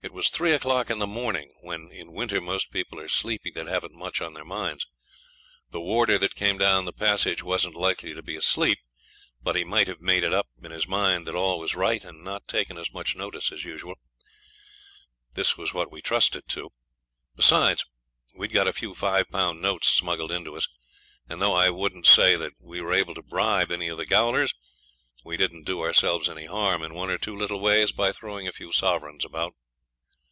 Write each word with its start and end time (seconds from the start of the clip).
It 0.00 0.14
was 0.14 0.30
three 0.30 0.52
o'clock 0.52 0.88
in 0.90 0.98
the 0.98 1.06
morning, 1.08 1.52
when 1.60 1.90
in 1.90 2.12
winter 2.12 2.40
most 2.40 2.70
people 2.70 2.98
are 3.00 3.08
sleepy 3.08 3.50
that 3.50 3.66
haven't 3.66 3.92
much 3.92 4.22
on 4.22 4.32
their 4.32 4.44
minds. 4.44 4.86
The 5.70 5.82
warder 5.82 6.16
that 6.18 6.36
came 6.36 6.56
down 6.56 6.86
the 6.86 6.92
passage 6.94 7.42
wasn't 7.42 7.74
likely 7.74 8.14
to 8.14 8.22
be 8.22 8.36
asleep, 8.36 8.78
but 9.42 9.56
he 9.56 9.64
might 9.64 9.86
have 9.88 10.00
made 10.00 10.22
it 10.24 10.32
up 10.32 10.46
in 10.62 10.70
his 10.70 10.86
mind 10.86 11.26
that 11.26 11.34
all 11.34 11.58
was 11.58 11.74
right, 11.74 12.02
and 12.04 12.24
not 12.24 12.46
taken 12.46 12.78
as 12.78 12.90
much 12.92 13.16
notice 13.16 13.52
as 13.52 13.64
usual. 13.64 13.96
This 15.34 15.58
was 15.58 15.74
what 15.74 15.90
we 15.92 16.00
trusted 16.00 16.44
to. 16.50 16.70
Besides, 17.34 17.84
we 18.34 18.44
had 18.46 18.54
got 18.54 18.68
a 18.68 18.72
few 18.72 18.94
five 18.94 19.28
pound 19.28 19.60
notes 19.60 19.88
smuggled 19.88 20.32
in 20.32 20.44
to 20.44 20.56
us; 20.56 20.68
and 21.28 21.42
though 21.42 21.54
I 21.54 21.68
wouldn't 21.70 22.06
say 22.06 22.34
that 22.36 22.52
we 22.60 22.80
were 22.80 22.94
able 22.94 23.14
to 23.14 23.22
bribe 23.22 23.70
any 23.70 23.88
of 23.88 23.98
the 23.98 24.06
gaolers, 24.06 24.54
we 25.24 25.36
didn't 25.36 25.64
do 25.66 25.82
ourselves 25.82 26.30
any 26.30 26.46
harm 26.46 26.82
in 26.82 26.94
one 26.94 27.10
or 27.10 27.18
two 27.18 27.36
little 27.36 27.60
ways 27.60 27.92
by 27.92 28.12
throwing 28.12 28.48
a 28.48 28.52
few 28.52 28.72
sovereigns 28.72 29.24
about. 29.24 29.54